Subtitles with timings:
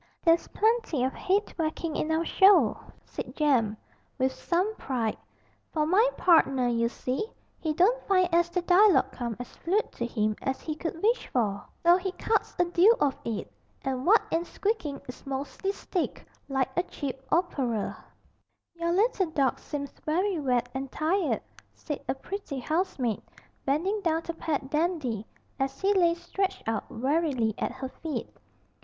[0.23, 3.77] 'There's plenty of 'ead whackin' in our show,' said Jem,
[4.17, 5.15] with some pride,
[5.71, 7.27] 'for my partner, you see,
[7.59, 11.27] he don't find as the dialogue come as fluid to him as he could wish
[11.27, 13.51] for, so he cuts a deal of it,
[13.83, 17.95] and what ain't squeakin' is mostly stick like a cheap operer.'
[18.73, 21.43] 'Your little dog seems very wet and tired,'
[21.75, 23.21] said a pretty housemaid,
[23.65, 25.27] bending down to pat Dandy,
[25.59, 28.27] as he lay stretched out wearily at her feet.